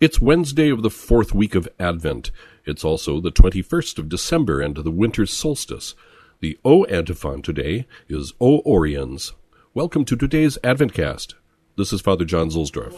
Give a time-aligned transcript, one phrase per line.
[0.00, 2.30] It's Wednesday of the fourth week of Advent.
[2.64, 5.94] It's also the 21st of December and the winter solstice.
[6.40, 9.32] The O antiphon today is O Oriens.
[9.74, 11.34] Welcome to today's Adventcast.
[11.76, 12.96] This is Father John Zuhlsdorf.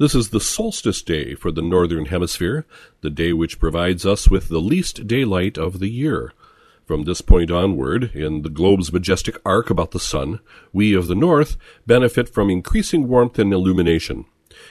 [0.00, 2.64] This is the solstice day for the northern hemisphere,
[3.02, 6.32] the day which provides us with the least daylight of the year.
[6.86, 10.40] From this point onward, in the globe's majestic arc about the sun,
[10.72, 14.24] we of the north benefit from increasing warmth and illumination.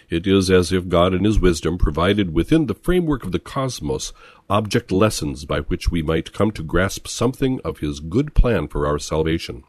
[0.10, 4.14] It is as if God in His wisdom provided within the framework of the cosmos
[4.50, 8.88] object lessons by which we might come to grasp something of His good plan for
[8.88, 9.64] our salvation.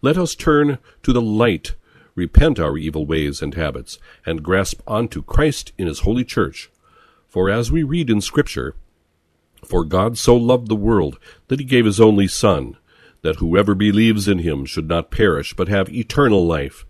[0.00, 1.76] Let us turn to the light
[2.14, 6.70] repent our evil ways and habits, and grasp onto Christ in his holy church.
[7.28, 8.74] For as we read in Scripture,
[9.64, 12.76] For God so loved the world that he gave his only Son,
[13.22, 16.84] that whoever believes in him should not perish, but have eternal life.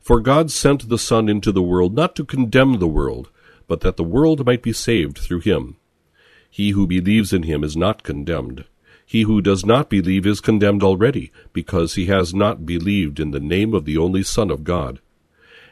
[0.00, 3.30] For God sent the Son into the world not to condemn the world,
[3.66, 5.76] but that the world might be saved through him.
[6.50, 8.64] He who believes in him is not condemned
[9.10, 13.40] he who does not believe is condemned already, because he has not believed in the
[13.40, 15.00] name of the only Son of God.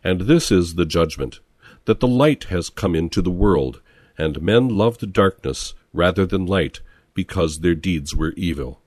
[0.03, 1.41] And this is the judgment,
[1.85, 3.83] that the light has come into the world,
[4.17, 6.81] and men loved darkness rather than light,
[7.13, 8.81] because their deeds were evil.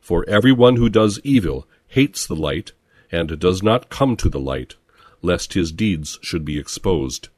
[0.00, 2.72] For every one who does evil hates the light,
[3.12, 4.76] and does not come to the light,
[5.20, 7.28] lest his deeds should be exposed.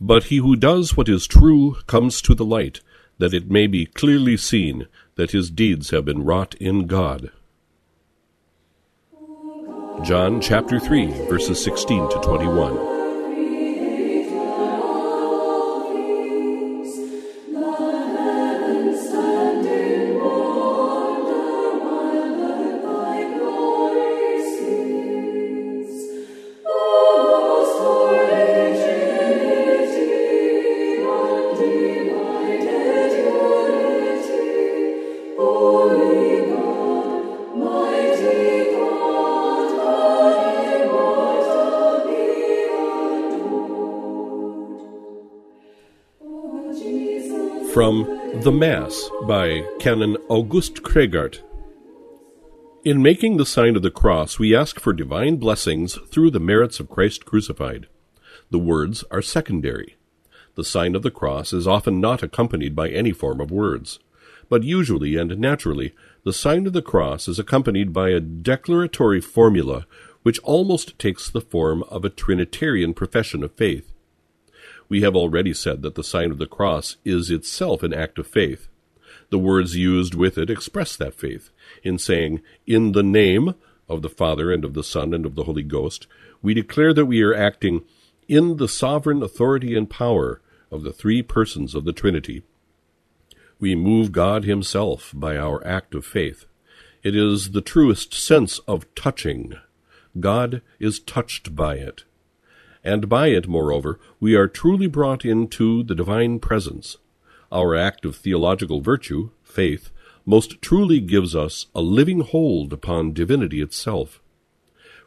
[0.00, 2.80] But he who does what is true comes to the light,
[3.18, 4.86] that it may be clearly seen
[5.16, 7.30] that his deeds have been wrought in God.
[10.02, 12.93] John chapter 3, verses 16 to 21.
[47.74, 48.04] From
[48.44, 51.40] The Mass by Canon August Croegaert.
[52.84, 56.78] In making the sign of the cross, we ask for divine blessings through the merits
[56.78, 57.88] of Christ crucified.
[58.50, 59.96] The words are secondary.
[60.54, 63.98] The sign of the cross is often not accompanied by any form of words.
[64.48, 69.84] But usually and naturally, the sign of the cross is accompanied by a declaratory formula
[70.22, 73.93] which almost takes the form of a Trinitarian profession of faith.
[74.94, 78.28] We have already said that the sign of the cross is itself an act of
[78.28, 78.68] faith.
[79.28, 81.50] The words used with it express that faith.
[81.82, 83.56] In saying, In the name
[83.88, 86.06] of the Father and of the Son and of the Holy Ghost,
[86.42, 87.82] we declare that we are acting
[88.28, 90.40] in the sovereign authority and power
[90.70, 92.44] of the three persons of the Trinity.
[93.58, 96.46] We move God Himself by our act of faith.
[97.02, 99.54] It is the truest sense of touching.
[100.20, 102.04] God is touched by it
[102.84, 106.98] and by it, moreover, we are truly brought into the divine presence.
[107.50, 109.90] Our act of theological virtue, faith,
[110.26, 114.20] most truly gives us a living hold upon divinity itself.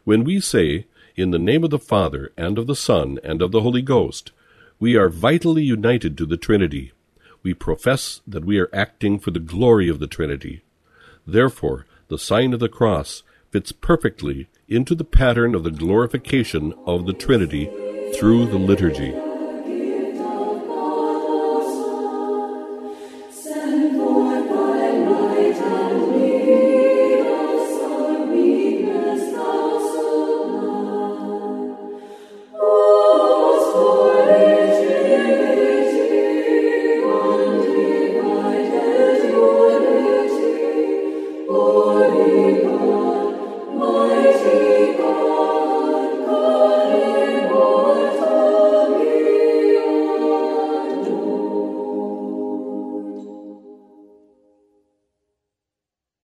[0.04, 0.86] When we say,
[1.16, 4.32] In the name of the Father, and of the Son, and of the Holy Ghost,
[4.80, 6.92] we are vitally united to the Trinity.
[7.42, 10.62] We profess that we are acting for the glory of the Trinity.
[11.26, 17.06] Therefore, the sign of the cross fits perfectly into the pattern of the glorification of
[17.06, 17.66] the Trinity
[18.18, 19.27] through the liturgy.